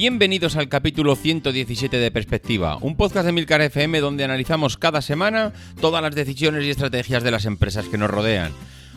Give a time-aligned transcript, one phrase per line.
[0.00, 5.52] Bienvenidos al capítulo 117 de Perspectiva, un podcast de Milcar FM donde analizamos cada semana
[5.78, 8.50] todas las decisiones y estrategias de las empresas que nos rodean.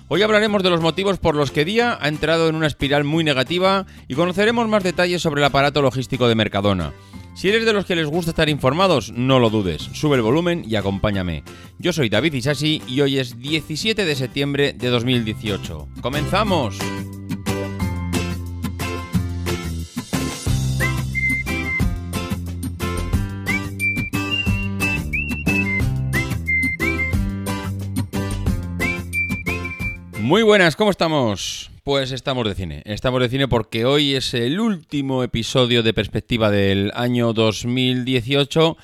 [0.08, 3.26] Hoy hablaremos de los motivos por los que Día ha entrado en una espiral muy
[3.26, 6.94] negativa y conoceremos más detalles sobre el aparato logístico de Mercadona.
[7.36, 10.64] Si eres de los que les gusta estar informados, no lo dudes, sube el volumen
[10.66, 11.44] y acompáñame.
[11.80, 15.86] Yo soy David Isasi y hoy es 17 de septiembre de 2018.
[16.00, 16.78] ¡Comenzamos!
[30.24, 31.70] Muy buenas, ¿cómo estamos?
[31.84, 32.82] Pues estamos de cine.
[32.86, 38.78] Estamos de cine porque hoy es el último episodio de perspectiva del año 2018.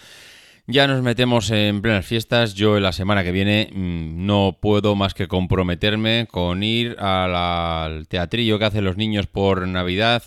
[0.68, 2.56] Ya nos metemos en plenas fiestas.
[2.56, 8.59] Yo la semana que viene mm, no puedo más que comprometerme con ir al teatrillo
[8.59, 10.24] que hacen los niños por Navidad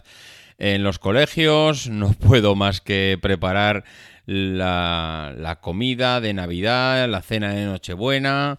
[0.56, 1.91] en los colegios.
[1.91, 3.84] No puedo más que preparar
[4.25, 8.56] la, la comida de Navidad, la cena de Nochebuena.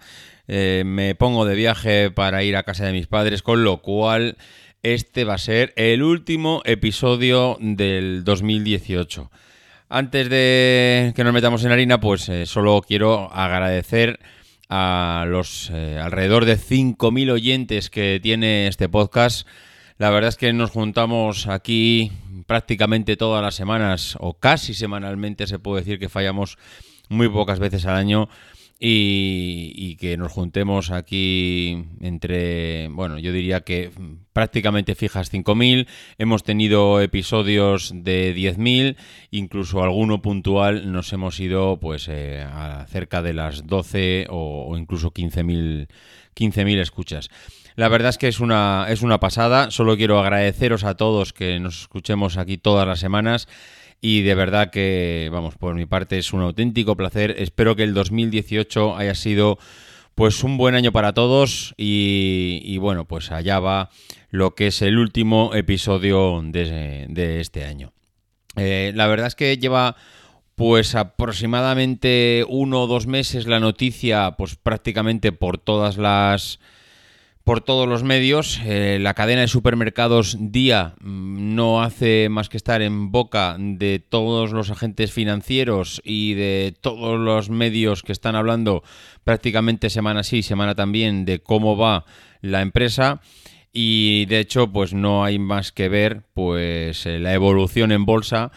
[0.48, 4.38] Eh, me pongo de viaje para ir a casa de mis padres, con lo cual
[4.82, 9.32] este va a ser el último episodio del 2018.
[9.88, 14.20] Antes de que nos metamos en harina, pues eh, solo quiero agradecer
[14.68, 19.48] a los eh, alrededor de 5.000 oyentes que tiene este podcast.
[19.98, 22.12] La verdad es que nos juntamos aquí
[22.48, 26.58] prácticamente todas las semanas o casi semanalmente, se puede decir que fallamos
[27.08, 28.30] muy pocas veces al año
[28.86, 33.92] y, que nos juntemos aquí entre, bueno, yo diría que
[34.34, 38.98] prácticamente fijas 5.000, hemos tenido episodios de 10.000,
[39.32, 45.12] incluso alguno puntual nos hemos ido pues eh, a cerca de las 12 o, incluso
[45.12, 45.88] 15.000
[46.34, 47.30] 15 escuchas.
[47.76, 51.60] La verdad es que es una, es una pasada, solo quiero agradeceros a todos que
[51.60, 53.48] nos escuchemos aquí todas las semanas
[54.06, 57.36] y de verdad que, vamos, por mi parte es un auténtico placer.
[57.38, 59.58] Espero que el 2018 haya sido
[60.14, 63.92] pues un buen año para todos y, bueno, pues allá va
[64.30, 67.94] lo que es el último episodio de, este año.
[68.58, 69.96] Eh, la verdad es que lleva
[70.56, 76.60] pues aproximadamente uno o dos meses la noticia pues prácticamente por todas las
[77.44, 78.60] por todos los medios.
[78.64, 84.00] Eh, la cadena de supermercados Día mm, no hace más que estar en boca de
[84.00, 88.84] todos los agentes financieros y de todos los medios que están hablando
[89.24, 92.06] prácticamente semana sí, semana también de cómo va
[92.42, 93.22] la empresa.
[93.72, 98.52] Y de hecho, pues no hay más que ver pues eh, la evolución en bolsa.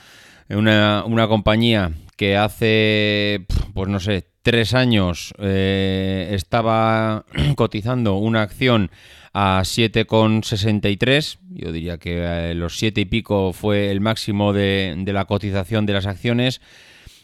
[0.48, 7.24] Una, una compañía que hace, pues no sé, tres años eh, estaba
[7.56, 8.92] cotizando una acción
[9.34, 11.38] a 7,63.
[11.50, 15.94] Yo diría que eh, los 7 y pico fue el máximo de, la cotización de
[15.94, 16.60] las acciones.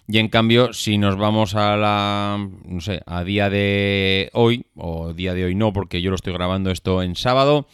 [0.08, 5.12] Y en cambio, si nos vamos a la, no sé, a día de hoy, o
[5.12, 7.68] día de hoy no, porque yo lo estoy grabando esto en sábado,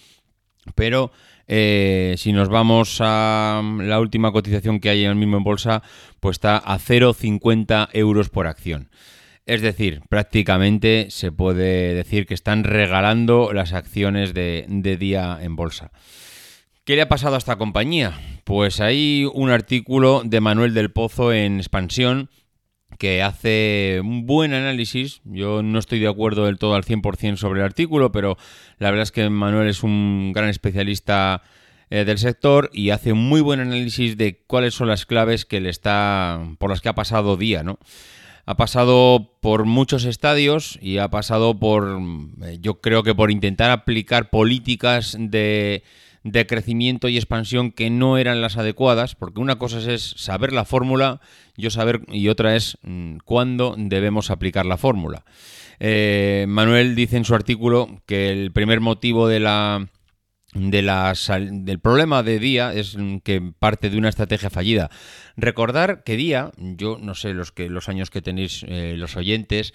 [0.75, 1.11] pero
[1.47, 5.83] eh, si nos vamos a la última cotización que hay en el mismo bolsa,
[6.21, 8.91] pues está a 0,50 euros por acción.
[9.49, 14.67] Es decir, prácticamente se puede decir que están regalando las acciones de,
[15.01, 15.91] día en bolsa.
[16.85, 18.13] ¿Qué le ha pasado a esta compañía?
[18.45, 22.29] Pues hay un artículo de Manuel del Pozo en Expansión
[22.99, 25.23] que hace un buen análisis.
[25.25, 28.37] Yo no estoy de acuerdo del todo al 100% sobre el artículo, pero
[28.77, 31.41] la verdad es que Manuel es un gran especialista
[31.89, 35.63] eh, del sector y hace un muy buen análisis de cuáles son las claves que
[35.63, 37.79] le está por las que ha pasado día, ¿no?
[38.49, 42.01] Ha pasado por muchos estadios y ha pasado por,
[42.45, 45.83] eh, yo creo que por intentar aplicar políticas de
[46.25, 50.65] de crecimiento y expansión que no eran las adecuadas, porque una cosa es saber la
[50.65, 51.21] fórmula
[51.57, 55.25] yo saber, y otra es mm, cuándo debemos aplicar la fórmula.
[55.81, 59.89] Eh, Manuel dice en su artículo que el primer motivo de la,
[60.55, 61.15] de la,
[61.51, 64.91] del problema de Día es que parte de una estrategia fallida.
[65.37, 69.75] Recordar que Día, yo no sé los, que, los años que tenéis eh, los oyentes,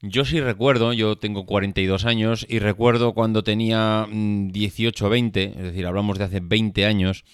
[0.00, 5.56] yo sí recuerdo, yo tengo 42 años y recuerdo cuando tenía 18 o 20, es
[5.56, 7.24] decir, hablamos de hace 20 años,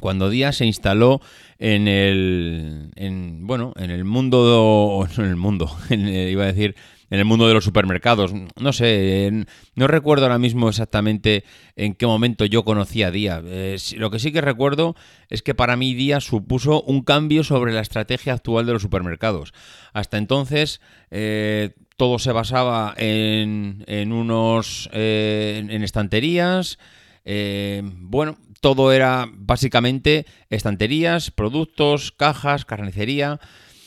[0.00, 1.20] cuando Díaz se instaló
[1.58, 6.74] en el en, bueno, en el mundo en el mundo, iba a decir
[7.14, 8.32] en el mundo de los supermercados.
[8.60, 9.46] No sé,
[9.76, 11.44] no recuerdo ahora mismo exactamente
[11.76, 13.40] en qué momento yo conocí a Día.
[13.44, 14.96] Eh, lo que sí que recuerdo
[15.28, 19.54] es que para mí Día supuso un cambio sobre la estrategia actual de los supermercados.
[19.92, 20.80] Hasta entonces
[21.12, 26.80] eh, todo se basaba en, en unos eh, en estanterías.
[27.92, 33.38] bueno, todo era básicamente estanterías, productos, cajas, carnicería.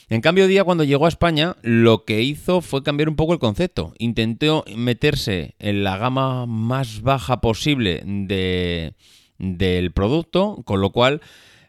[0.09, 3.39] En cambio, Día cuando llegó a España, lo que hizo fue cambiar un poco el
[3.39, 3.93] concepto.
[3.97, 8.93] Intentó meterse en la gama más baja posible de,
[9.37, 11.19] del producto, con lo cual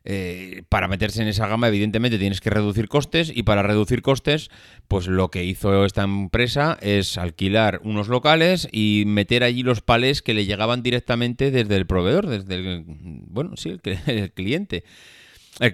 [0.04, 4.50] eh, para meterse en esa gama, evidentemente tienes que reducir costes y para reducir costes,
[4.86, 10.22] pues lo que hizo esta empresa es alquilar unos locales y meter allí los palés
[10.22, 14.84] que le llegaban directamente desde el proveedor, desde el, bueno, sí, el cliente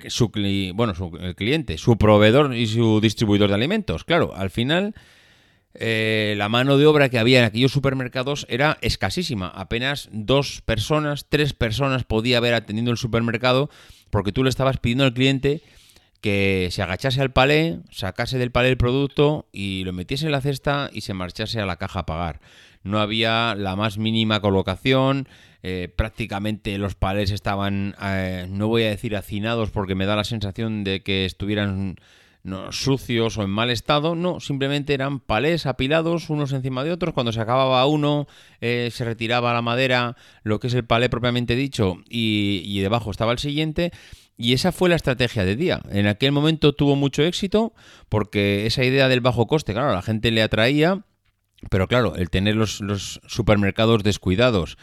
[0.08, 0.30] su,
[0.74, 4.04] bueno, su, el cliente, su proveedor y su distribuidor de alimentos.
[4.04, 4.94] Claro, al final
[5.74, 9.48] eh, la mano de obra que había en aquellos supermercados era escasísima.
[9.48, 13.70] Apenas dos personas, tres personas podía haber atendiendo el supermercado
[14.10, 15.62] porque tú le estabas pidiendo al cliente
[16.20, 20.40] que se agachase al palé, sacase del palé el producto y lo metiese en la
[20.40, 22.40] cesta y se marchase a la caja a pagar.
[22.82, 25.28] No había la más mínima colocación,
[25.66, 30.24] eh, prácticamente los palés estaban, eh, no voy a decir hacinados porque me da la
[30.24, 31.96] sensación de que estuvieran
[32.68, 37.32] sucios o en mal estado, no, simplemente eran palés apilados unos encima de otros, cuando
[37.32, 38.26] se acababa uno
[38.60, 43.32] eh, se retiraba la madera, lo que es el palé propiamente dicho, y, debajo estaba
[43.32, 43.90] el siguiente,
[44.36, 45.80] y esa fue la estrategia de día.
[45.90, 47.72] En aquel momento tuvo mucho éxito
[48.10, 51.06] porque esa idea del bajo coste, claro, la gente le atraía,
[51.70, 54.76] pero claro, el tener los supermercados descuidados,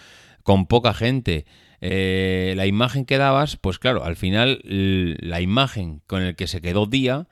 [0.44, 1.46] con poca gente,
[1.82, 6.62] eh, la imagen que dabas, pues claro, al final la imagen con el que se
[6.62, 7.28] quedó día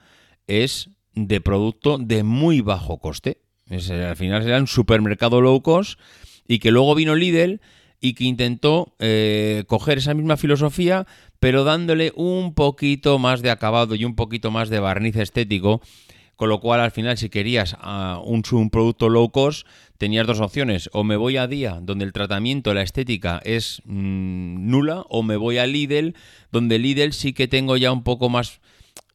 [0.46, 3.38] es de producto de muy bajo coste.
[3.70, 6.00] al final era un supermercado low cost
[6.48, 7.60] y que luego vino Lidl
[8.00, 11.06] y que intentó eh, coger esa misma filosofía,
[11.38, 15.80] pero dándole un poquito más de acabado y un poquito más de barniz estético
[16.40, 18.40] con lo cual, al final, si querías ah, un,
[18.70, 19.66] producto low cost,
[20.00, 20.88] tenías dos opciones.
[20.94, 25.36] O me voy a Día, donde el tratamiento, la estética es mm, nula, o me
[25.36, 26.14] voy a Lidl,
[26.50, 28.62] donde Lidl sí que tengo ya un poco más...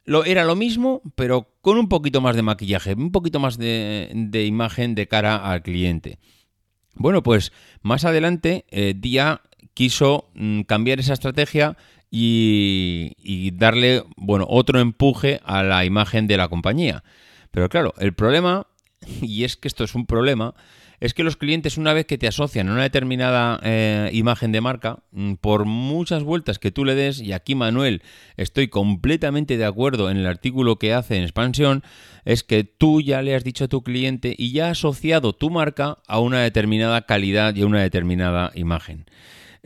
[0.04, 4.44] Lo, era lo mismo, pero con un poquito más de maquillaje, un poquito más de,
[4.46, 6.20] imagen de cara al cliente.
[6.94, 7.52] Bueno, pues
[7.82, 9.42] más adelante, eh, Día
[9.74, 11.76] quiso mm, cambiar esa estrategia
[12.12, 17.02] y, darle, bueno, otro empuje a la imagen de la compañía.
[17.50, 18.68] Pero claro, el problema,
[19.22, 20.54] y es que esto es un problema,
[21.00, 24.60] es que los clientes una vez que te asocian a una determinada eh, imagen de
[24.60, 28.02] marca, mm, por muchas vueltas que tú le des, y aquí Manuel
[28.36, 31.82] estoy completamente de acuerdo en el artículo que hace en expansión,
[32.24, 35.50] es que tú ya le has dicho a tu cliente y ya has asociado tu
[35.50, 39.06] marca a una determinada calidad y a una determinada imagen.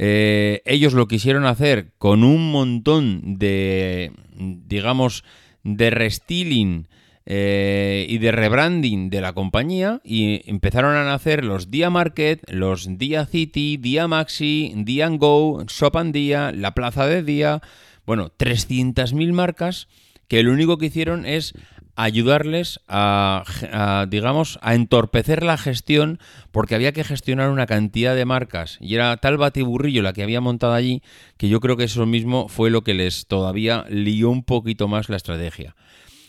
[0.02, 5.24] Eh, ellos lo quisieron hacer con un montón de, digamos,
[5.62, 6.88] de restyling
[7.26, 12.98] eh, y de rebranding de la compañía y empezaron a nacer los Dia Market, los
[12.98, 17.60] Dia City, Dia Maxi, Dia Go, Shop and Dia, la Plaza de Dia,
[18.06, 19.88] bueno, 300.000 marcas
[20.28, 21.54] que lo único que hicieron es
[21.96, 23.44] ayudarles a,
[24.08, 26.18] digamos, a entorpecer la gestión
[26.50, 30.40] porque había que gestionar una cantidad de marcas y era tal batiburrillo la que había
[30.40, 31.02] montado allí
[31.36, 35.08] que yo creo que eso mismo fue lo que les todavía lió un poquito más
[35.08, 35.76] la estrategia.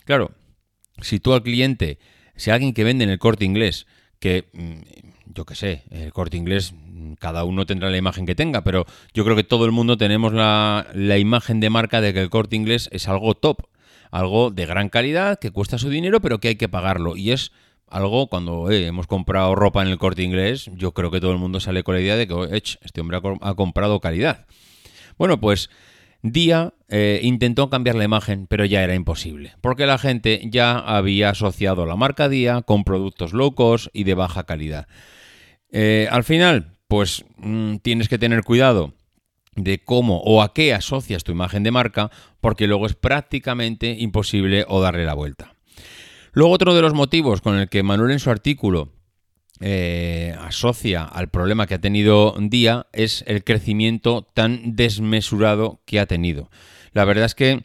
[0.03, 0.31] Claro,
[1.01, 1.99] si tú al cliente,
[2.35, 3.87] si alguien que vende en el corte inglés,
[4.19, 8.35] que mm, yo qué sé, el corte inglés, mm, cada uno tendrá la imagen que
[8.35, 12.13] tenga, pero yo creo que todo el mundo tenemos la, la imagen de marca de
[12.13, 13.67] que el corte inglés es algo top
[14.11, 17.15] algo de gran calidad, que cuesta su dinero, pero que hay que pagarlo.
[17.15, 17.51] Y es
[17.87, 21.37] algo cuando eh, hemos comprado ropa en el corte inglés, yo creo que todo el
[21.37, 24.45] mundo sale con la idea de que este hombre ha, comprado calidad.
[25.17, 25.69] Bueno, pues
[26.23, 31.29] Día eh, intentó cambiar la imagen, pero ya era imposible, porque la gente ya había
[31.29, 34.89] asociado la marca Día con productos locos y de baja calidad.
[35.71, 38.93] Eh, al final, pues mm, tienes que tener cuidado
[39.55, 44.65] de cómo o a qué asocias tu imagen de marca, porque luego es prácticamente imposible
[44.67, 45.55] o darle la vuelta.
[46.33, 48.89] Luego otro de los motivos con el que Manuel en su artículo
[49.61, 56.05] eh, asocia al problema que ha tenido Día es el crecimiento tan desmesurado que ha
[56.05, 56.49] tenido.
[56.93, 57.63] La verdad es que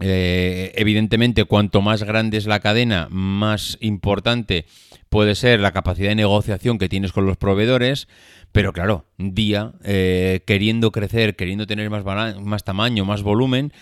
[0.00, 4.66] eh, evidentemente cuanto más grande es la cadena, más importante
[5.08, 8.06] puede ser la capacidad de negociación que tienes con los proveedores,
[8.52, 13.72] pero claro, Día, eh, queriendo crecer, queriendo tener más, tamaño, más volumen,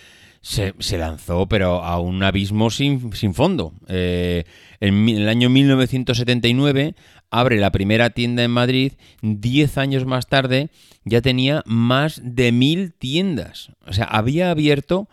[0.41, 3.75] se, lanzó, pero a un abismo sin, fondo.
[3.89, 4.45] Eh,
[4.81, 6.95] en, el año 1979
[7.39, 10.71] abre la primera tienda en Madrid, 10 años más tarde
[11.05, 13.71] ya tenía más de mil tiendas.
[13.87, 15.09] O sea, había abierto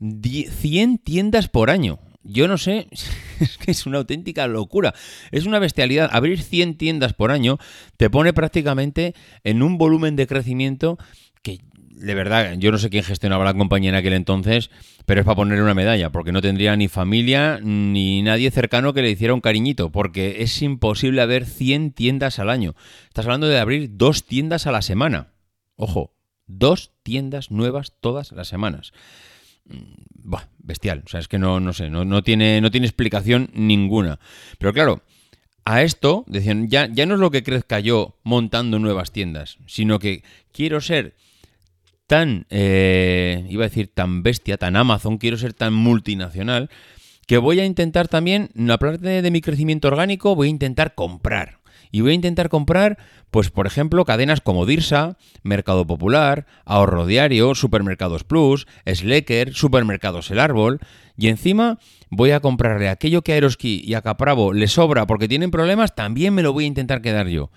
[0.00, 2.00] 100 tiendas por año.
[2.24, 2.88] Yo no sé,
[3.40, 4.92] es que es una auténtica locura.
[5.30, 6.10] Es una bestialidad.
[6.12, 7.58] Abrir 100 tiendas por año
[7.96, 10.98] te pone prácticamente en un volumen de crecimiento
[11.42, 11.60] que
[11.98, 14.70] de verdad, yo no sé quién gestionaba la compañía en aquel entonces,
[15.06, 19.02] pero es para ponerle una medalla, porque no tendría ni familia ni nadie cercano que
[19.02, 22.74] le hiciera un cariñito, porque es imposible haber 100 tiendas al año.
[23.08, 25.32] Estás hablando de abrir dos tiendas a la semana.
[25.76, 26.14] Ojo,
[26.46, 28.92] dos tiendas nuevas todas las semanas.
[29.66, 31.02] Mm, bestial.
[31.04, 34.20] O sea, es que no, no sé, no, tiene, no tiene explicación ninguna.
[34.58, 35.02] Pero claro,
[35.64, 39.98] a esto decían, ya, ya no es lo que crezca yo montando nuevas tiendas, sino
[39.98, 41.16] que quiero ser
[42.08, 46.70] tan, eh, iba a decir tan bestia, tan Amazon, quiero ser tan multinacional,
[47.28, 51.58] que voy a intentar también, la parte de mi crecimiento orgánico, voy a intentar comprar.
[51.90, 52.98] Y voy a intentar comprar,
[53.30, 60.38] pues por ejemplo, cadenas como Dirsa, Mercado Popular, Ahorro Diario, Supermercados Plus, Slecker, Supermercados El
[60.38, 60.80] Árbol,
[61.16, 61.78] y encima
[62.10, 65.94] voy a comprarle aquello que a Eroski y a Capravo le sobra porque tienen problemas,
[65.94, 67.50] también me lo voy a intentar quedar yo.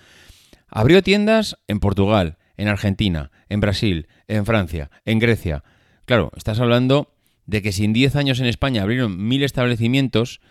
[0.67, 5.63] Abrió tiendas en Portugal, en Argentina, en Brasil, en Francia, en Grecia.
[6.05, 7.11] Claro, estás hablando
[7.47, 10.41] de que si en 10 años en España abrieron mil establecimientos,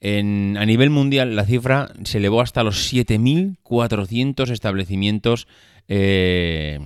[0.00, 5.46] en, a nivel mundial la cifra se elevó hasta los 7.400 establecimientos
[5.86, 6.80] eh,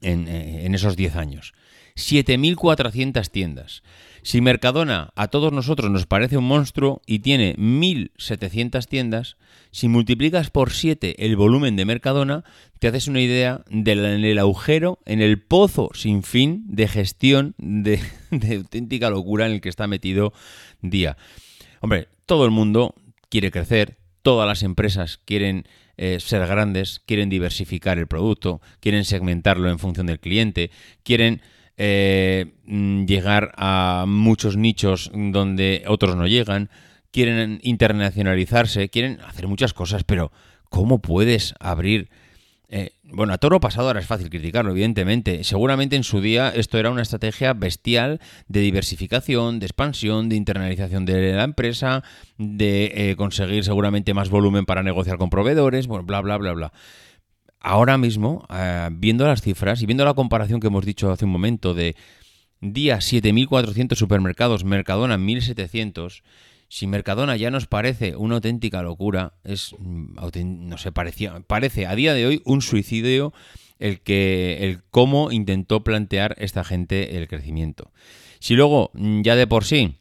[0.00, 1.52] en, eh, en, esos 10 años.
[1.94, 3.82] 7.400 tiendas.
[4.22, 9.36] Si Mercadona a todos nosotros nos parece un monstruo y tiene 1.700 tiendas,
[9.70, 12.44] si multiplicas por 7 el volumen de Mercadona,
[12.78, 18.00] te haces una idea del agujero, en el pozo sin fin de gestión de,
[18.30, 20.32] auténtica locura en el que está metido
[20.82, 21.16] Día.
[21.80, 22.94] Hombre, todo el mundo
[23.28, 29.70] quiere crecer, todas las empresas quieren eh, ser grandes, quieren diversificar el producto, quieren segmentarlo
[29.70, 30.70] en función del cliente,
[31.02, 31.42] quieren
[31.82, 36.68] eh, mm, llegar a muchos nichos donde otros no llegan,
[37.10, 40.30] quieren internacionalizarse, quieren hacer muchas cosas, pero
[40.68, 42.10] ¿cómo puedes abrir...
[42.68, 45.42] Eh, bueno, a toro pasado ahora es fácil criticarlo, evidentemente.
[45.42, 51.06] Seguramente en su día esto era una estrategia bestial de diversificación, de expansión, de internalización
[51.06, 52.04] de la empresa,
[52.36, 56.72] de eh, conseguir seguramente más volumen para negociar con proveedores, bueno, bla, bla, bla, bla
[57.60, 61.30] ahora mismo, eh, viendo las cifras y viendo la comparación que hemos dicho hace un
[61.30, 61.94] momento de
[62.60, 66.22] día 7.400 supermercados, Mercadona 1.700,
[66.68, 70.14] si Mercadona ya nos parece una auténtica locura, es, mm,
[70.68, 73.32] no parecía, parece a día de hoy un suicidio
[73.78, 77.92] el que el cómo intentó plantear esta gente el crecimiento.
[78.38, 79.99] Si luego mm, ya de por sí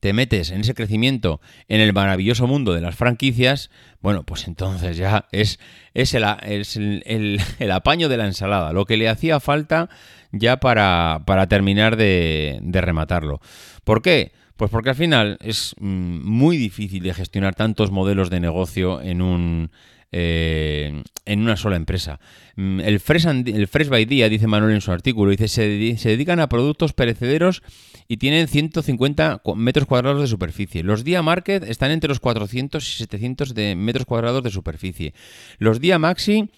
[0.00, 4.96] te metes en ese crecimiento en el maravilloso mundo de las franquicias, bueno, pues entonces
[4.96, 5.58] ya es,
[5.94, 9.88] es, el, el, apaño de la ensalada, lo que le hacía falta
[10.32, 13.40] ya para, para terminar de, de rematarlo.
[13.84, 14.32] ¿Por qué?
[14.56, 19.22] Pues porque al final es mm, muy difícil de gestionar tantos modelos de negocio en
[19.22, 19.70] un
[20.10, 22.18] eh, en una sola empresa.
[22.56, 26.08] Mm, el Fresh, el Fresh by Día, dice Manuel en su artículo, dice, se, se
[26.08, 27.62] dedican a productos perecederos
[28.08, 30.82] y tienen 150 metros cuadrados de superficie.
[30.82, 35.12] Los Día Market están entre los 400 y 700 de metros cuadrados de superficie.
[35.58, 36.48] Los Día Maxi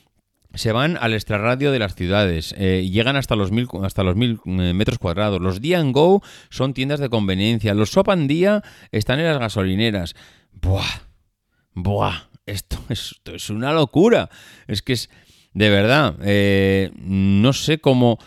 [0.55, 4.41] se van al extrarradio de las ciudades eh, llegan hasta los mil, hasta los mil
[4.47, 5.41] eh, metros cuadrados.
[5.41, 7.75] Los Día Go son tiendas de conveniencia.
[7.75, 8.31] Los Shop and
[8.93, 10.15] están en las gasolineras.
[10.53, 11.03] Buah,
[11.75, 14.31] buah, esto, esto es una locura.
[14.69, 15.11] Es que es,
[15.53, 18.19] de verdad, eh, no sé cómo...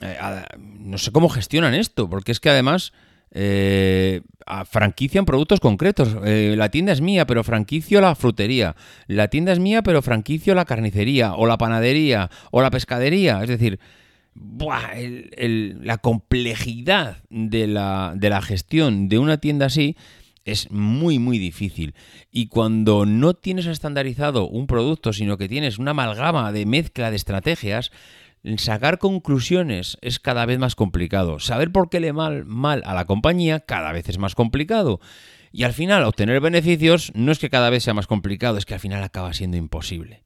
[0.00, 0.16] Eh,
[0.58, 2.92] no sé cómo gestionan esto, porque es que además
[3.30, 4.22] eh,
[4.70, 6.16] franquician productos concretos.
[6.24, 8.76] Eh, la tienda es mía, pero franquicio la frutería.
[9.06, 13.42] La tienda es mía, pero franquicio la carnicería, o la panadería, o la pescadería.
[13.42, 13.80] Es decir,
[14.34, 19.96] la complejidad de la, de la gestión de una tienda así
[20.44, 21.94] es muy muy difícil
[22.32, 27.16] y cuando no tienes estandarizado un producto sino que tienes una amalgama de mezcla de
[27.16, 27.90] estrategias
[28.56, 31.38] sacar conclusiones es cada vez más complicado.
[31.38, 35.00] Saber por qué le mal, mal a la compañía cada vez es más complicado.
[35.52, 38.74] Y al final, obtener beneficios no es que cada vez sea más complicado, es que
[38.74, 40.22] al final acaba siendo imposible.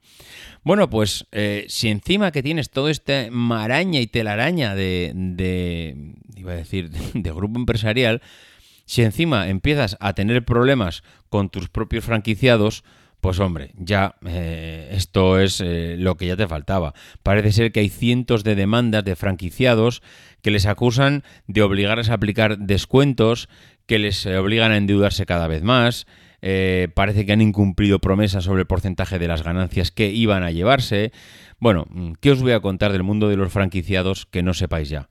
[0.64, 6.52] Bueno, pues eh, si encima que tienes todo este maraña y telaraña de, de iba
[6.52, 8.22] a decir, de grupo empresarial,
[8.84, 12.84] si encima empiezas a tener problemas con tus propios franquiciados,
[13.22, 16.92] pues hombre, ya eh, esto es eh, lo que ya te faltaba.
[17.22, 20.02] Parece ser que hay cientos de demandas de franquiciados
[20.42, 23.48] que les acusan de obligarles a aplicar descuentos,
[23.86, 26.08] que les eh, obligan a endeudarse cada vez más.
[26.94, 31.12] parece que han incumplido promesas sobre el porcentaje de las ganancias que iban a llevarse.
[31.60, 31.86] Bueno,
[32.20, 35.08] ¿qué os voy a contar del mundo de los franquiciados que no sepáis ya?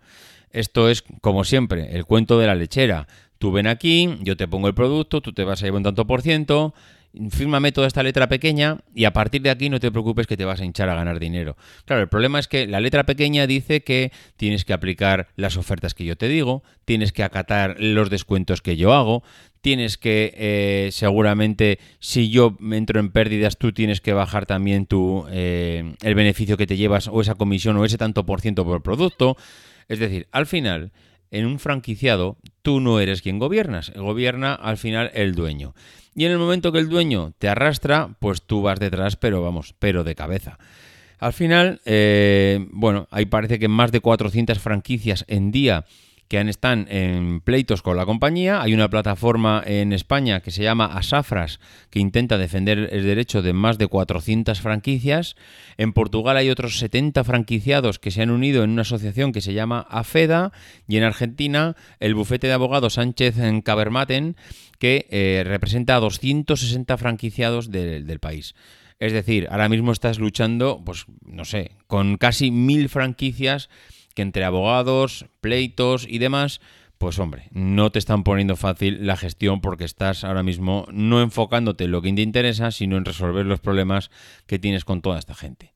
[0.50, 3.08] Esto es, como siempre, el cuento de la lechera.
[3.38, 6.06] Tú ven aquí, yo te pongo el producto, tú te vas a llevar un tanto
[6.06, 6.74] por ciento,
[7.30, 10.46] fírmame toda esta letra pequeña y a partir de aquí no te preocupes que te
[10.46, 11.58] vas a hinchar a ganar dinero.
[11.86, 15.94] Claro, el problema es que la letra pequeña dice que tienes que aplicar las ofertas
[15.94, 19.24] que yo te digo, tienes que acatar los descuentos que yo hago,
[19.62, 25.26] tienes que eh, seguramente si yo entro en pérdidas tú tienes que bajar también tu,
[25.32, 28.82] eh, el beneficio que te llevas o esa comisión o ese tanto por ciento por
[28.82, 29.38] producto.
[29.88, 30.92] Es decir, al final
[31.32, 35.74] en un franquiciado tú no eres quien gobiernas, gobierna al final el dueño.
[36.16, 39.74] Y en el momento que el dueño te arrastra, pues tú vas detrás, pero vamos,
[39.80, 40.58] pero de cabeza.
[41.20, 45.86] Al final, eh, bueno, ahí parece que más de 400 franquicias en día
[46.32, 48.62] que están en pleitos con la compañía.
[48.62, 51.60] Hay una plataforma en España que se llama Asafras
[51.90, 55.36] que intenta defender el derecho de más de 400 franquicias.
[55.76, 59.54] En Portugal hay otros 70 franquiciados que se han unido en una asociación que se
[59.54, 60.54] llama AFEDA
[60.88, 64.38] y en Argentina el bufete de abogados Sánchez en Cabermaten
[64.80, 68.56] que eh, representa a 260 franquiciados del país.
[69.00, 73.68] Es decir, ahora mismo estás luchando, pues no sé, con casi mil franquicias
[74.14, 76.62] que entre abogados, pleitos y demás,
[76.98, 81.86] pues hombre, no te están poniendo fácil la gestión porque estás ahora mismo no enfocándote
[81.86, 84.12] en lo que te interesa, sino en resolver los problemas
[84.46, 85.74] que tienes con toda esta gente.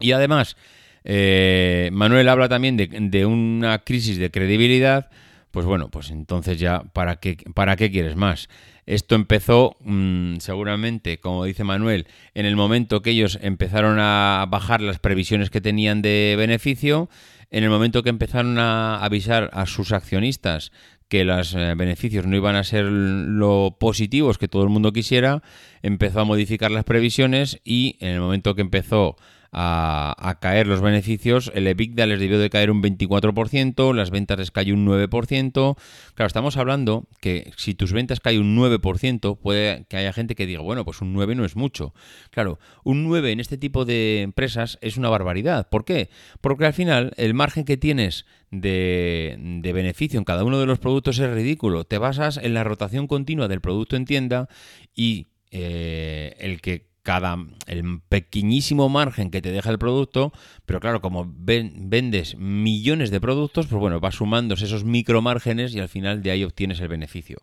[0.00, 0.56] Y además,
[1.04, 5.10] eh, Manuel habla también de, una crisis de credibilidad,
[5.50, 8.48] pues bueno, pues entonces ya, ¿para qué, para qué quieres más?
[8.86, 14.80] Esto empezó mm, seguramente, como dice Manuel, en el momento que ellos empezaron a bajar
[14.80, 17.10] las previsiones que tenían de beneficio,
[17.50, 20.72] en el momento que empezaron a avisar a sus accionistas
[21.08, 25.42] que los eh, beneficios no iban a ser lo positivos que todo el mundo quisiera,
[25.82, 29.16] empezó a modificar las previsiones y en el momento que empezó
[29.52, 34.50] a, caer los beneficios, el EBITDA les debió de caer un 24%, las ventas les
[34.50, 35.76] cayó un 9%.
[36.14, 40.46] Claro, estamos hablando que si tus ventas caen un 9%, puede que haya gente que
[40.46, 41.94] diga, bueno, pues un 9 no es mucho.
[42.30, 45.68] Claro, un 9 en este tipo de empresas es una barbaridad.
[45.68, 46.10] ¿Por qué?
[46.40, 51.18] Porque al final el margen que tienes de, beneficio en cada uno de los productos
[51.18, 51.84] es ridículo.
[51.84, 54.48] Te basas en la rotación continua del producto en tienda
[54.94, 60.30] y eh, el que cada el pequeñísimo margen que te deja el producto,
[60.66, 65.80] pero claro, como vendes millones de productos, pues bueno, vas sumándose esos micro márgenes y
[65.80, 67.38] al final de ahí obtienes el beneficio.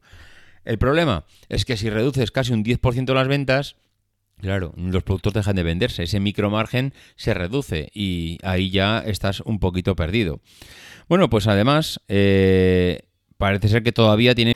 [0.65, 3.75] El problema es que si reduces casi un 10% las ventas,
[4.39, 9.39] claro, los productos dejan de venderse, ese micro margen se reduce y ahí ya estás
[9.39, 10.41] un poquito perdido.
[11.09, 13.07] Bueno, pues además, eh,
[13.39, 14.55] parece ser que todavía tiene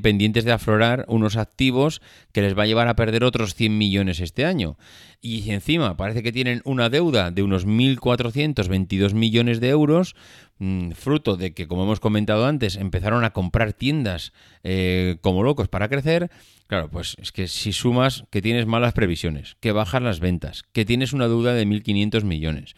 [0.00, 2.00] Pendientes de aflorar unos activos
[2.32, 4.76] que les va a llevar a perder otros 100 millones este año.
[5.20, 10.14] Y encima parece que tienen una deuda de unos 1.422 millones de euros,
[10.58, 14.32] mm, fruto de que, como hemos comentado antes, empezaron a comprar tiendas
[14.62, 16.30] eh, como locos para crecer.
[16.66, 20.84] Claro, pues es que si sumas que tienes malas previsiones, que bajan las ventas, que
[20.84, 22.74] tienes una deuda de 1.500 millones.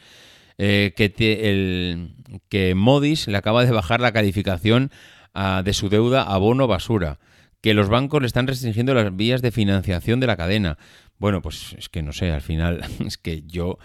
[0.60, 1.12] Eh, que,
[1.48, 2.16] el,
[2.48, 4.90] que Modis le acaba de bajar la calificación
[5.34, 7.18] de su deuda a bono basura,
[7.60, 10.78] que los bancos le están restringiendo las vías de financiación de la cadena.
[11.18, 13.78] Bueno, pues es que no sé, al final es que yo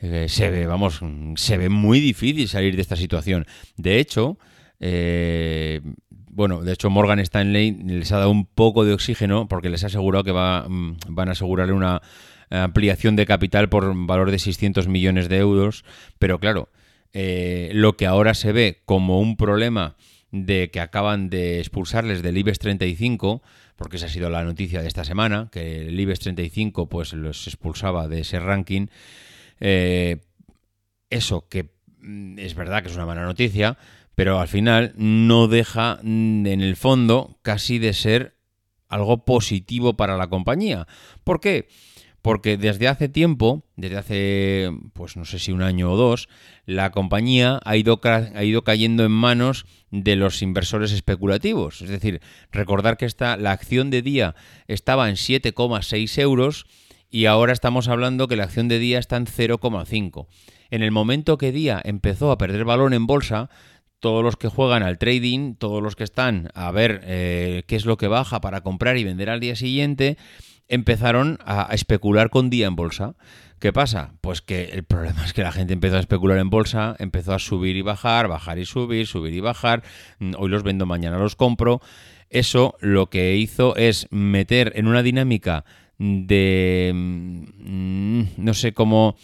[0.00, 1.00] eh, se ve, vamos,
[1.36, 3.46] se ve muy difícil salir de esta situación.
[3.76, 4.38] De hecho,
[4.80, 5.80] eh,
[6.30, 9.86] bueno, de hecho Morgan Stanley les ha dado un poco de oxígeno porque les ha
[9.86, 12.02] asegurado que va, mm, van a asegurarle una
[12.50, 15.84] ampliación de capital por valor de 600 millones de euros,
[16.18, 16.68] pero claro,
[17.12, 19.96] eh, lo que ahora se ve como un problema
[20.34, 23.40] de que acaban de expulsarles del IBEX 35,
[23.76, 27.46] porque esa ha sido la noticia de esta semana, que el IBEX 35 pues los
[27.46, 28.88] expulsaba de ese ranking.
[29.60, 30.18] Eh,
[31.08, 31.70] eso que
[32.00, 33.78] mm, es verdad que es una mala noticia,
[34.16, 38.36] pero al final no deja mm, en el fondo casi de ser
[38.88, 40.88] algo positivo para la compañía.
[41.22, 41.68] ¿Por qué?
[41.68, 41.93] porque
[42.24, 46.28] desde hace tiempo, desde hace, pues no sé si un año o dos,
[46.64, 51.82] la compañía ha ido, ha ido cayendo en manos de los inversores especulativos.
[51.82, 54.34] Es decir, recordar que esta, la acción de día
[54.68, 56.66] estaba en 7,6 euros
[57.10, 60.26] y ahora estamos hablando que la acción de día está en 0,5.
[60.70, 63.50] En el momento que día empezó a perder valor en bolsa,
[64.00, 67.84] todos los que juegan al trading, todos los que están a ver eh, qué es
[67.84, 70.16] lo que baja para comprar y vender al día siguiente,
[70.68, 73.14] empezaron a especular con día en bolsa.
[73.58, 74.14] ¿Qué pasa?
[74.20, 77.38] Pues que el problema es que la gente empezó a especular en bolsa, empezó a
[77.38, 79.82] subir y bajar, bajar y subir, subir y bajar.
[80.18, 81.80] Mm, hoy los vendo, mañana los compro.
[82.28, 85.64] Eso lo que hizo es meter en una dinámica
[85.98, 89.16] de, mm, no sé cómo,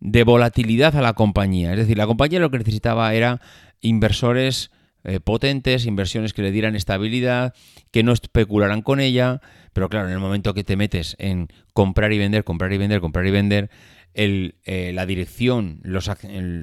[0.00, 1.72] de volatilidad a la compañía.
[1.72, 3.40] Es decir, la compañía lo que necesitaba era
[3.80, 4.70] inversores
[5.04, 7.54] eh, potentes, inversiones que le dieran estabilidad,
[7.90, 9.40] que no especularan con ella,
[9.72, 13.00] pero claro, en el momento que te metes en comprar y vender, comprar y vender,
[13.00, 13.70] comprar y vender,
[14.14, 16.10] el, eh, la dirección, los,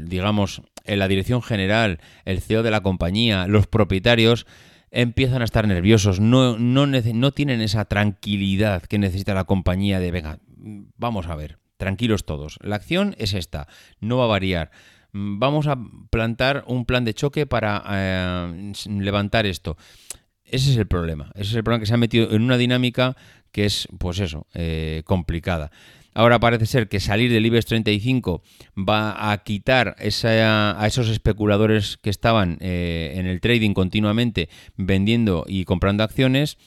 [0.05, 4.45] digamos, en la dirección general, el CEO de la compañía, los propietarios,
[4.91, 10.11] empiezan a estar nerviosos, no, no, no tienen esa tranquilidad que necesita la compañía de,
[10.11, 10.39] venga,
[10.97, 13.67] vamos a ver, tranquilos todos, la acción es esta,
[13.99, 14.71] no va a variar
[15.13, 15.77] vamos a
[16.09, 19.77] plantar un plan de choque para eh, levantar esto.
[20.43, 21.31] Ese es el problema.
[21.35, 23.15] Ese es el problema que se ha metido en una dinámica
[23.51, 25.71] que es, pues eso, eh, complicada.
[26.15, 28.43] Ahora parece ser que salir del IBEX 35
[28.77, 35.65] va a quitar a esos especuladores que estaban eh, en el trading continuamente vendiendo y
[35.65, 36.57] comprando acciones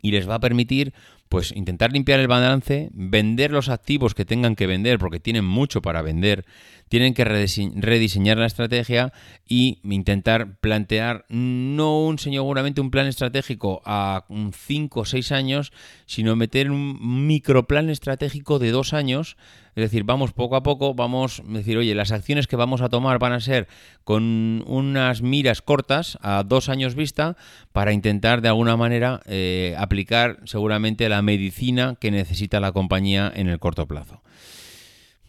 [0.00, 0.94] y les va a permitir
[1.30, 5.80] pues intentar limpiar el balance, vender los activos que tengan que vender porque tienen mucho
[5.80, 6.44] para vender,
[6.88, 9.12] tienen que rediseñar la estrategia
[9.48, 15.72] y intentar plantear no un seguramente un plan estratégico a 5 o 6 años,
[16.04, 19.36] sino meter un microplan estratégico de dos años
[19.80, 22.88] es decir, vamos poco a poco, vamos a decir, oye, las acciones que vamos a
[22.88, 23.66] tomar van a ser
[24.04, 27.36] con unas miras cortas, a dos años vista,
[27.72, 33.48] para intentar de alguna manera eh, aplicar seguramente la medicina que necesita la compañía en
[33.48, 34.22] el corto plazo.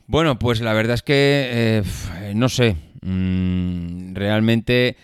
[0.08, 4.98] Bueno, pues la verdad es que, eh, no sé, mm, realmente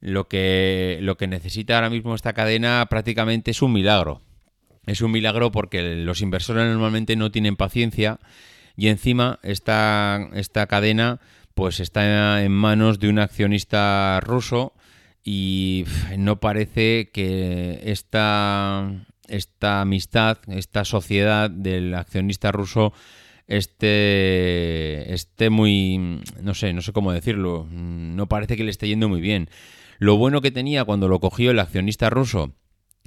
[0.00, 4.22] lo que, lo que necesita ahora mismo esta cadena prácticamente es un milagro.
[4.86, 8.18] Es un milagro porque los inversores normalmente no tienen paciencia
[8.78, 11.20] y encima esta, esta cadena
[11.54, 14.72] pues está en manos de un accionista ruso
[15.24, 15.84] y
[16.16, 22.92] no parece que esta, esta amistad, esta sociedad del accionista ruso
[23.48, 29.08] esté, esté muy, no sé, no sé cómo decirlo, no parece que le esté yendo
[29.08, 29.50] muy bien.
[29.98, 32.54] Lo bueno que tenía cuando lo cogió el accionista ruso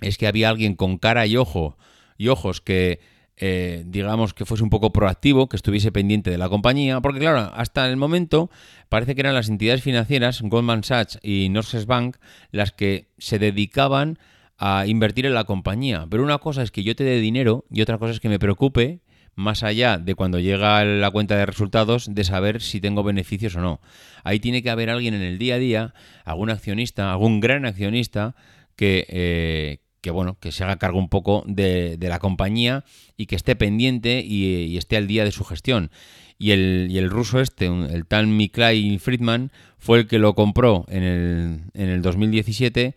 [0.01, 1.77] es que había alguien con cara y ojo
[2.17, 2.99] y ojos que
[3.43, 7.51] eh, digamos que fuese un poco proactivo, que estuviese pendiente de la compañía, porque claro,
[7.55, 8.51] hasta el momento
[8.87, 12.17] parece que eran las entidades financieras, Goldman Sachs y Norges Bank,
[12.51, 14.19] las que se dedicaban
[14.59, 16.05] a invertir en la compañía.
[16.07, 18.37] Pero una cosa es que yo te dé dinero y otra cosa es que me
[18.37, 19.01] preocupe
[19.33, 23.61] más allá de cuando llega la cuenta de resultados, de saber si tengo beneficios o
[23.61, 23.81] no.
[24.23, 25.93] Ahí tiene que haber alguien en el día a día,
[26.25, 28.35] algún accionista, algún gran accionista,
[28.75, 32.83] que, eh, que bueno, que se haga cargo un poco de, la compañía
[33.17, 35.91] y que esté pendiente y, esté al día de su gestión.
[36.37, 40.85] Y el, y el ruso este, el tal Miklay Friedman, fue el que lo compró
[40.89, 42.95] en el, en el 2017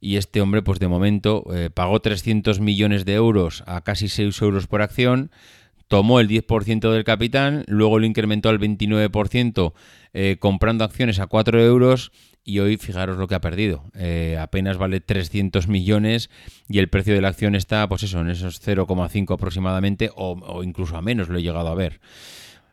[0.00, 4.40] y este hombre, pues de momento, eh, pagó 300 millones de euros a casi 6
[4.42, 5.30] euros por acción
[5.88, 9.72] tomó el 10% del capital, luego lo incrementó al 29%
[10.12, 12.12] eh, comprando acciones a 4 euros
[12.44, 13.84] y hoy fijaros lo que ha perdido.
[13.94, 16.30] Eh, apenas vale 300 millones
[16.68, 20.96] y el precio de la acción está, pues eso, en esos 0,5 aproximadamente o, incluso
[20.96, 22.00] a menos lo he llegado a ver.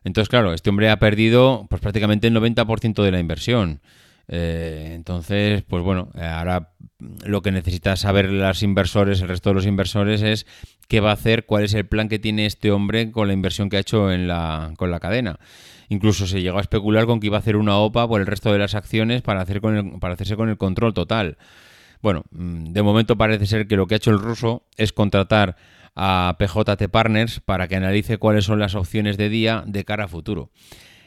[0.04, 3.82] Entonces, claro, este hombre ha perdido pues prácticamente el 90% de la inversión.
[4.28, 6.72] Eh, entonces, pues bueno, ahora
[7.26, 10.46] lo que necesita saber los inversores, el resto de los inversores, es
[10.88, 13.70] qué va a hacer, cuál es el plan que tiene este hombre con la inversión
[13.70, 15.40] que ha hecho en la, con la cadena.
[15.90, 18.52] Incluso se llegó a especular con que iba a hacer una OPA por el resto
[18.52, 21.38] de las acciones para, hacer con para hacerse con el control total.
[22.02, 25.56] Bueno, mm, de momento parece ser que lo que ha hecho el ruso es contratar
[25.96, 30.08] a PJT Partners para que analice cuáles son las opciones de día de cara a
[30.08, 30.50] futuro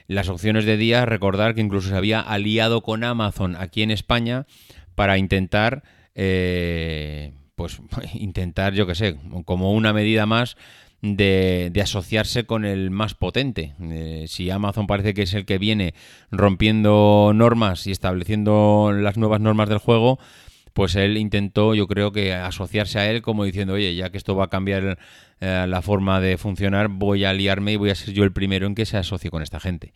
[0.08, 4.46] las opciones de día, recordar que incluso se había aliado con Amazon aquí en España
[4.94, 7.80] para intentar, eh, pues
[8.14, 10.56] intentar, yo que sé, como una medida más
[11.02, 13.74] de, asociarse con el más potente.
[13.80, 15.94] Eh, si Amazon parece que es el que viene
[16.30, 20.18] rompiendo normas y estableciendo las nuevas normas del juego,
[20.72, 24.36] pues él intentó, yo creo que asociarse a él como diciendo, oye, ya que esto
[24.36, 24.98] va a cambiar
[25.40, 28.66] eh, la forma de funcionar, voy a liarme y voy a ser yo el primero
[28.66, 29.92] en que se asocie con esta gente.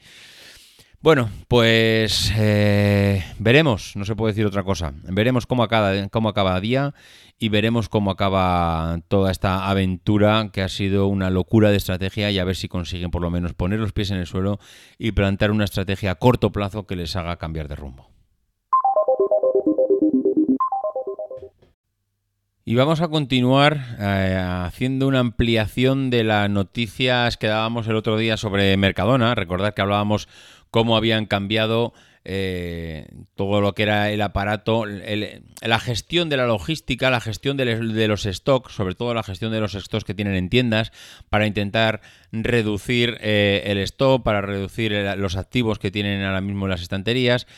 [1.02, 4.92] Bueno, pues eh, veremos, no se puede decir otra cosa.
[5.02, 6.94] Veremos cómo acaba, cómo acaba día
[7.40, 12.38] y veremos cómo acaba toda esta aventura que ha sido una locura de estrategia y
[12.38, 14.60] a ver si consiguen por lo menos poner los pies en el suelo
[14.96, 18.08] y plantar una estrategia a corto plazo que les haga cambiar de rumbo.
[22.64, 28.16] Y vamos a continuar eh, haciendo una ampliación de las noticias que dábamos el otro
[28.16, 29.34] día sobre Mercadona.
[29.34, 30.28] Recordad que hablábamos
[30.70, 31.92] cómo habían cambiado
[32.24, 38.06] eh, todo lo que era el aparato, la gestión de la logística, la gestión de,
[38.06, 40.92] los stocks, sobre todo la gestión de los stocks que tienen en tiendas,
[41.30, 46.70] para intentar reducir eh, el stock, para reducir los activos que tienen ahora mismo en
[46.70, 47.48] las estanterías.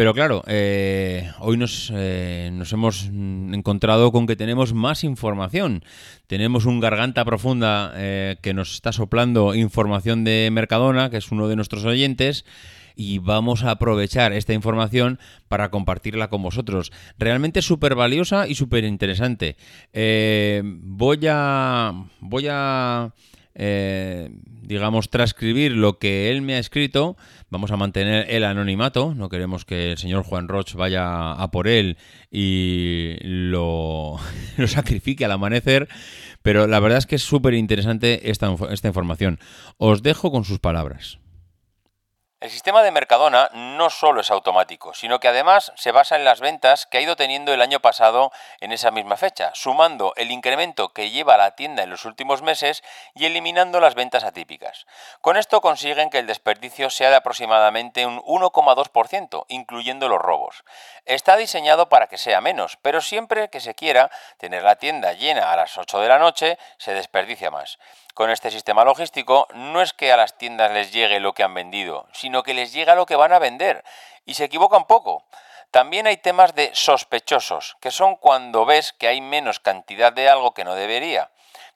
[0.00, 5.84] Pero claro, eh, hoy nos, eh, nos, hemos encontrado con que tenemos más información.
[6.26, 11.48] Tenemos un garganta profunda eh, que nos está soplando información de Mercadona, que es uno
[11.48, 12.46] de nuestros oyentes
[12.96, 16.92] y vamos a aprovechar esta información para compartirla con vosotros.
[17.18, 19.58] Realmente súper valiosa y súper interesante.
[19.92, 21.92] voy a.
[22.20, 23.12] Voy a.
[24.70, 27.16] digamos, transcribir lo que él me ha escrito
[27.50, 31.66] Vamos a mantener el anonimato, no queremos que el señor Juan Roch vaya a por
[31.66, 31.96] él
[32.30, 34.18] y lo,
[34.56, 35.88] lo sacrifique al amanecer,
[36.42, 39.40] pero la verdad es que es súper interesante esta, esta información.
[39.78, 41.18] Os dejo con sus palabras.
[42.40, 46.40] El sistema de Mercadona no solo es automático, sino que además se basa en las
[46.40, 50.94] ventas que ha ido teniendo el año pasado en esa misma fecha, sumando el incremento
[50.94, 52.82] que lleva la tienda en los últimos meses
[53.14, 54.86] y eliminando las ventas atípicas.
[55.20, 60.64] Con esto consiguen que el desperdicio sea de aproximadamente un 1,2%, incluyendo los robos.
[61.04, 65.52] Está diseñado para que sea menos, pero siempre que se quiera tener la tienda llena
[65.52, 67.78] a las 8 de la noche, se desperdicia más.
[68.14, 71.54] Con este sistema logístico no es que a las tiendas les llegue lo que han
[71.54, 73.84] vendido, sino que les llega lo que van a vender.
[74.26, 75.24] Y se equivocan poco.
[75.70, 80.52] También hay temas de sospechosos, que son cuando ves que hay menos cantidad de algo
[80.52, 81.30] que no debería.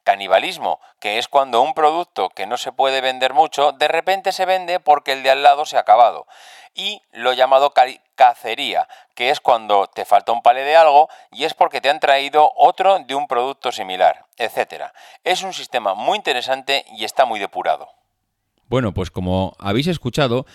[0.05, 4.45] Canibalismo, que es cuando un producto que no se puede vender mucho, de repente se
[4.45, 6.27] vende porque el de al lado se ha acabado.
[6.75, 7.73] Y lo llamado
[8.15, 12.01] cacería, que es cuando te falta un palé de algo y es porque te han
[12.01, 14.85] traído otro de un producto similar, etc.
[15.25, 17.89] Es un sistema muy interesante y está muy depurado.
[18.67, 20.47] Bueno, pues como habéis escuchado,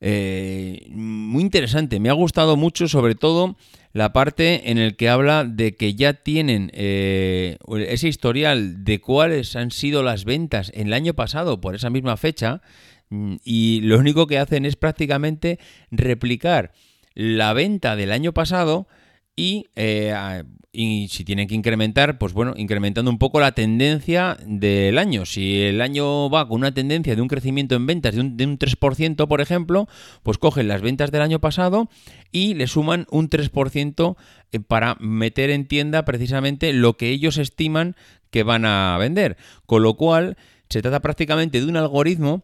[0.00, 2.00] eh, muy interesante.
[2.00, 3.56] Me ha gustado mucho, sobre todo,
[3.92, 7.56] la parte en el que habla de que ya tienen eh,
[7.88, 12.18] ese historial de cuáles han sido las ventas en el año pasado por esa misma
[12.18, 12.60] fecha
[13.08, 15.58] mm, y lo único que hacen es prácticamente
[15.90, 16.72] replicar
[17.14, 18.86] la venta del año pasado
[19.36, 20.42] y eh,
[20.76, 25.24] y si tienen que incrementar, pues bueno, incrementando un poco la tendencia del año.
[25.24, 28.44] Si el año va con una tendencia de un crecimiento en ventas de un, de
[28.44, 29.88] un 3%, por ejemplo,
[30.22, 31.88] pues cogen las ventas del año pasado
[32.30, 34.16] y le suman un 3%
[34.52, 37.96] eh, para meter en tienda precisamente lo que ellos estiman
[38.30, 39.38] que van a vender.
[39.64, 40.36] Con lo cual,
[40.68, 42.42] se trata prácticamente de un algoritmo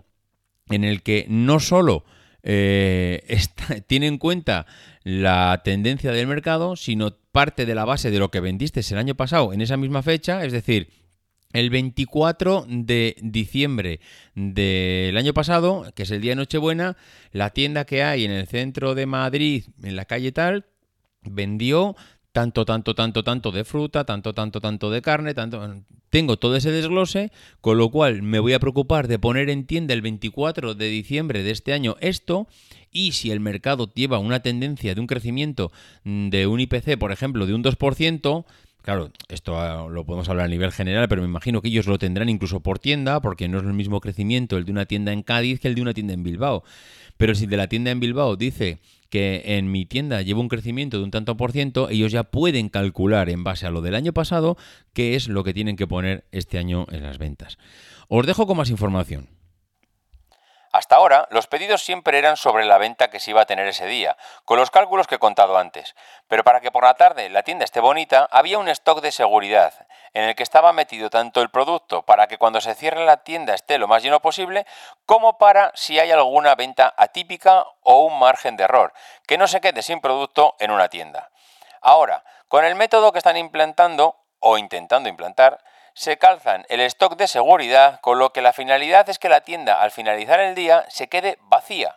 [0.70, 2.04] en el que no solo
[2.42, 3.22] eh,
[3.86, 4.66] tiene en cuenta
[5.04, 9.14] la tendencia del mercado, sino parte de la base de lo que vendiste el año
[9.14, 10.90] pasado en esa misma fecha, es decir,
[11.52, 14.00] el 24 de diciembre
[14.34, 16.96] del año pasado, que es el día de Nochebuena,
[17.30, 20.66] la tienda que hay en el centro de Madrid, en la calle tal,
[21.22, 21.94] vendió
[22.32, 25.82] tanto, tanto, tanto, tanto de fruta, tanto, tanto, tanto de carne, tanto...
[26.10, 29.94] Tengo todo ese desglose, con lo cual me voy a preocupar de poner en tienda
[29.94, 32.48] el 24 de diciembre de este año esto,
[32.90, 35.72] y si el mercado lleva una tendencia de un crecimiento
[36.04, 38.44] de un IPC, por ejemplo, de un 2%,
[38.82, 41.98] Claro, esto ah, lo podemos hablar a nivel general, pero me imagino que ellos lo
[42.00, 45.22] tendrán incluso por tienda, porque no es el mismo crecimiento el de una tienda en
[45.22, 46.64] Cádiz que el de una tienda en Bilbao.
[47.16, 48.80] Pero si de la tienda en Bilbao dice
[49.12, 52.70] que en mi tienda lleva un crecimiento de un tanto por ciento, ellos ya pueden
[52.70, 54.56] calcular en base a lo del año pasado
[54.94, 57.58] qué es lo que tienen que poner este año en las ventas.
[58.08, 59.28] Os dejo con más información.
[60.72, 63.84] Hasta ahora, los pedidos siempre eran sobre la venta que se iba a tener ese
[63.84, 65.94] día, con los cálculos que he contado antes.
[66.28, 69.74] Pero para que por la tarde la tienda esté bonita, había un stock de seguridad,
[70.14, 73.54] en el que estaba metido tanto el producto para que cuando se cierre la tienda
[73.54, 74.66] esté lo más lleno posible,
[75.06, 78.92] como para si hay alguna venta atípica o un margen de error,
[79.26, 81.30] que no se quede sin producto en una tienda.
[81.80, 85.62] Ahora, con el método que están implantando, o intentando implantar,
[85.94, 89.80] se calzan el stock de seguridad, con lo que la finalidad es que la tienda
[89.80, 91.96] al finalizar el día se quede vacía.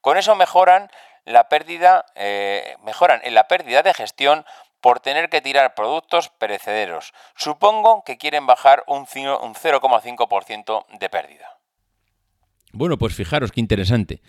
[0.00, 0.90] Con eso mejoran
[1.24, 4.46] la pérdida, eh, mejoran en la pérdida de gestión
[4.80, 7.12] por tener que tirar productos perecederos.
[7.36, 11.60] Supongo que quieren bajar un 0,5% de pérdida.
[12.72, 14.22] Bueno, pues fijaros qué interesante.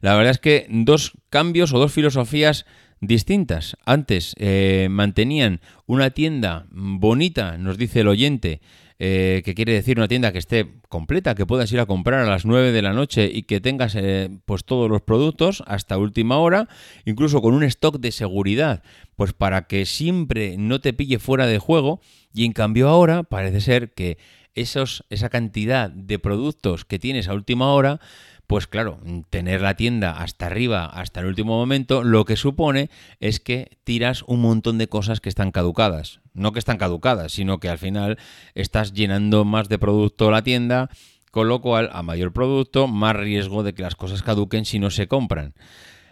[0.00, 2.64] La verdad es que dos cambios o dos filosofías
[3.00, 3.76] distintas.
[3.84, 8.60] Antes eh, mantenían una tienda bonita, nos dice el oyente,
[9.00, 12.26] eh, que quiere decir una tienda que esté completa, que puedas ir a comprar a
[12.26, 16.38] las 9 de la noche y que tengas eh, pues todos los productos hasta última
[16.38, 16.68] hora,
[17.04, 18.82] incluso con un stock de seguridad,
[19.14, 22.00] pues para que siempre no te pille fuera de juego.
[22.34, 24.18] Y en cambio ahora parece ser que
[24.54, 28.00] esa cantidad de productos que tienes a última hora
[28.48, 32.88] pues claro, tener la tienda hasta arriba, hasta el último momento, lo que supone
[33.20, 36.20] es que tiras un montón de cosas que están caducadas.
[36.32, 38.18] No que están caducadas, sino que al final
[38.54, 40.88] estás llenando más de producto la tienda,
[41.30, 44.88] con lo cual a mayor producto, más riesgo de que las cosas caduquen si no
[44.88, 45.52] se compran.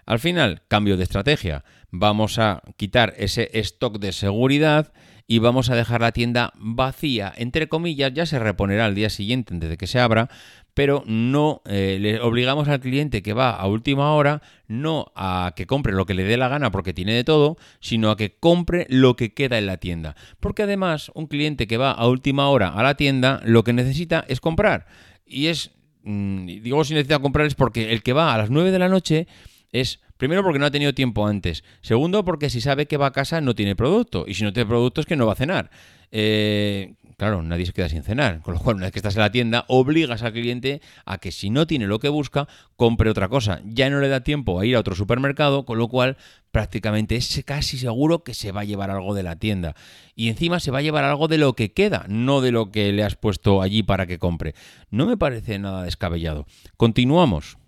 [0.04, 1.64] Al final, cambio de estrategia.
[1.90, 4.92] Vamos a quitar ese stock de seguridad
[5.26, 7.32] y vamos a dejar la tienda vacía.
[7.36, 10.28] Entre comillas, ya se reponerá al día siguiente antes de que se abra,
[10.76, 15.66] pero no eh, le obligamos al cliente que va a última hora no a que
[15.66, 18.86] compre lo que le dé la gana porque tiene de todo, sino a que compre
[18.90, 20.16] lo que queda en la tienda.
[20.38, 24.26] Porque además un cliente que va a última hora a la tienda lo que necesita
[24.28, 24.86] es comprar.
[25.24, 25.70] Y es,
[26.02, 28.90] mm, digo si necesita comprar es porque el que va a las 9 de la
[28.90, 29.28] noche
[29.72, 31.62] es Primero porque no ha tenido tiempo antes.
[31.82, 34.24] Segundo porque si sabe que va a casa no tiene producto.
[34.26, 35.70] Y si no tiene producto es que no va a cenar.
[36.10, 38.40] Eh, claro, nadie se queda sin cenar.
[38.42, 41.32] Con lo cual, una vez que estás en la tienda, obligas al cliente a que
[41.32, 43.60] si no tiene lo que busca, compre otra cosa.
[43.64, 46.16] Ya no le da tiempo a ir a otro supermercado, con lo cual
[46.52, 49.74] prácticamente es casi seguro que se va a llevar algo de la tienda.
[50.14, 52.92] Y encima se va a llevar algo de lo que queda, no de lo que
[52.92, 54.54] le has puesto allí para que compre.
[54.90, 56.46] No me parece nada descabellado.
[56.76, 57.58] Continuamos.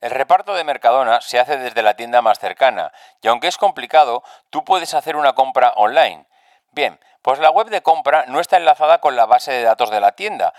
[0.00, 2.90] El reparto de Mercadona se hace desde la tienda más cercana
[3.22, 6.26] y aunque es complicado, tú puedes hacer una compra online.
[6.72, 10.00] Bien, pues la web de compra no está enlazada con la base de datos de
[10.00, 10.54] la tienda.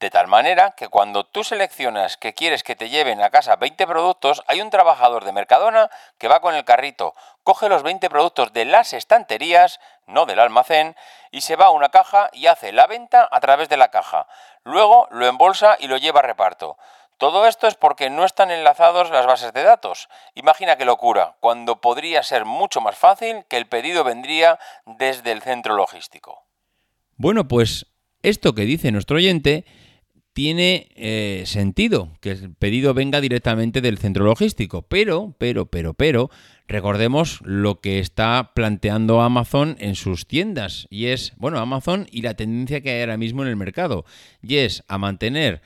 [0.00, 3.84] De tal manera que cuando tú seleccionas que quieres que te lleven a casa 20
[3.84, 8.52] productos, hay un trabajador de Mercadona que va con el carrito, coge los 20 productos
[8.52, 10.94] de las estanterías, no del almacén,
[11.32, 14.28] y se va a una caja y hace la venta a través de la caja.
[14.62, 16.78] Luego lo embolsa y lo lleva a reparto.
[17.18, 20.08] Todo esto es porque no están enlazados las bases de datos.
[20.36, 25.42] Imagina qué locura, cuando podría ser mucho más fácil que el pedido vendría desde el
[25.42, 26.44] centro logístico.
[27.16, 27.86] Bueno, pues
[28.22, 29.64] esto que dice nuestro oyente
[30.32, 36.30] tiene eh, sentido que el pedido venga directamente del centro logístico, pero, pero, pero, pero,
[36.68, 42.34] recordemos lo que está planteando Amazon en sus tiendas, y es, bueno, Amazon y la
[42.34, 44.04] tendencia que hay ahora mismo en el mercado,
[44.40, 45.60] y es a mantener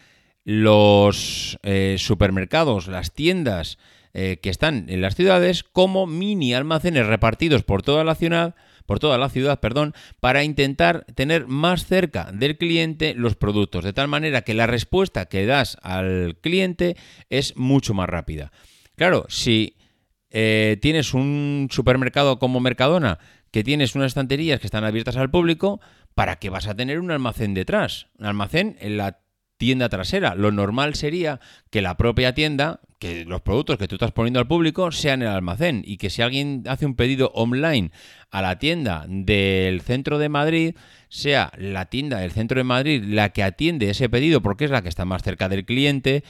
[0.45, 3.78] los eh, supermercados, las tiendas
[4.14, 8.55] eh, que están en las ciudades como mini almacenes repartidos por toda la ciudad
[8.86, 13.93] por toda la ciudad, perdón, para intentar tener más cerca del cliente los productos, de
[13.93, 16.97] tal manera que la respuesta que das al cliente
[17.30, 18.53] es mucho más rápida.
[18.97, 19.76] Claro, si
[20.30, 23.18] eh, tienes un supermercado como Mercadona,
[23.51, 25.80] que tienes unas estanterías que están abiertas al público,
[26.14, 28.09] ¿para qué vas a tener un almacén detrás?
[28.18, 29.22] Un almacén en la
[29.63, 30.35] tienda trasera.
[30.35, 31.39] Lo normal sería
[31.71, 35.29] que la propia tienda, que los productos que tú estás poniendo al público sean el
[35.29, 37.93] almacén y que si alguien hace un pedido online
[38.33, 40.75] a la tienda del centro de Madrid,
[41.11, 44.83] sea la tienda del centro de Madrid la que atiende ese pedido porque es la
[44.83, 46.25] que está más cerca del cliente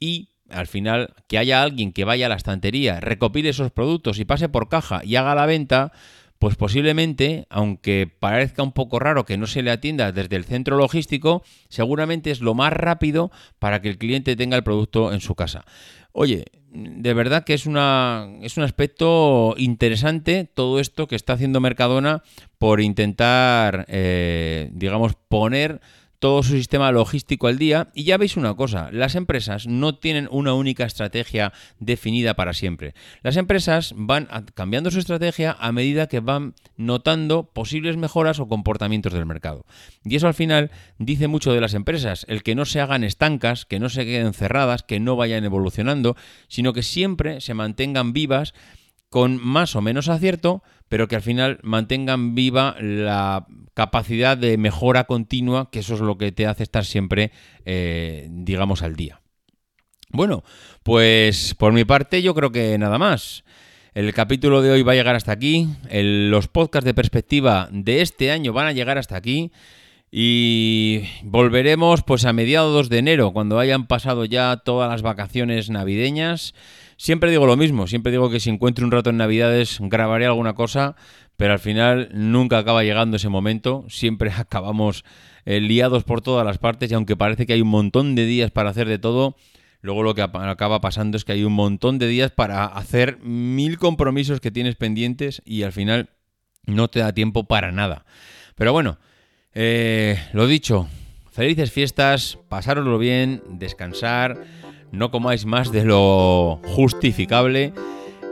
[0.00, 4.24] y al final que haya alguien que vaya a la estantería, recopile esos productos y
[4.24, 5.92] pase por caja y haga la venta,
[6.38, 10.76] pues posiblemente, aunque parezca un poco raro que no se le atienda desde el centro
[10.76, 15.34] logístico, seguramente es lo más rápido para que el cliente tenga el producto en su
[15.34, 15.64] casa.
[16.12, 21.60] Oye, de verdad que es, una, es un aspecto interesante todo esto que está haciendo
[21.60, 22.22] Mercadona
[22.58, 25.80] por intentar, eh, digamos, poner
[26.18, 27.88] todo su sistema logístico al día.
[27.94, 32.94] Y ya veis una cosa, las empresas no tienen una única estrategia definida para siempre.
[33.22, 39.12] Las empresas van cambiando su estrategia a medida que van notando posibles mejoras o comportamientos
[39.12, 39.64] del mercado.
[40.04, 43.64] Y eso al final dice mucho de las empresas, el que no se hagan estancas,
[43.64, 46.16] que no se queden cerradas, que no vayan evolucionando,
[46.48, 48.54] sino que siempre se mantengan vivas
[49.08, 55.04] con más o menos acierto, pero que al final mantengan viva la capacidad de mejora
[55.04, 57.32] continua, que eso es lo que te hace estar siempre,
[57.64, 59.20] eh, digamos, al día.
[60.10, 60.42] Bueno,
[60.82, 63.44] pues por mi parte yo creo que nada más.
[63.94, 65.68] El capítulo de hoy va a llegar hasta aquí.
[65.90, 69.50] los podcasts de perspectiva de este año van a llegar hasta aquí.
[70.10, 76.54] Y volveremos pues a mediados de enero, cuando hayan pasado ya todas las vacaciones navideñas.
[77.00, 80.54] Siempre digo lo mismo, siempre digo que si encuentro un rato en Navidades grabaré alguna
[80.54, 80.96] cosa,
[81.36, 85.04] pero al final nunca acaba llegando ese momento, siempre acabamos
[85.44, 88.50] eh, liados por todas las partes y aunque parece que hay un montón de días
[88.50, 89.36] para hacer de todo,
[89.80, 93.78] luego lo que acaba pasando es que hay un montón de días para hacer mil
[93.78, 96.10] compromisos que tienes pendientes y al final
[96.66, 98.06] no te da tiempo para nada.
[98.56, 98.98] Pero bueno,
[99.54, 100.88] eh, lo dicho,
[101.30, 104.36] felices fiestas, pasároslo bien, descansar
[104.92, 107.72] no comáis más de lo justificable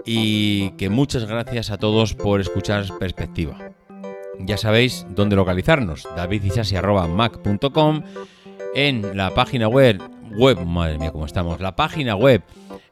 [0.05, 3.59] y que muchas gracias a todos por escuchar Perspectiva.
[4.39, 8.03] Ya sabéis dónde localizarnos, davidisasi.mac.com,
[8.75, 10.01] en la página web,
[10.37, 12.43] web, madre mía, cómo estamos, la página web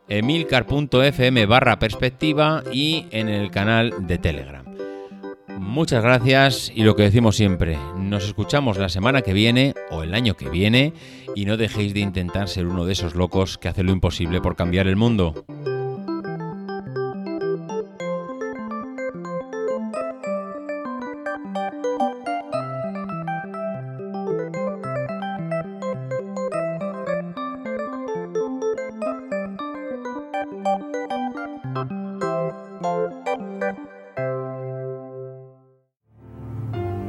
[0.08, 4.73] emilcar.fm barra perspectiva y en el canal de Telegram.
[5.58, 10.14] Muchas gracias y lo que decimos siempre, nos escuchamos la semana que viene o el
[10.14, 10.92] año que viene
[11.34, 14.56] y no dejéis de intentar ser uno de esos locos que hace lo imposible por
[14.56, 15.44] cambiar el mundo.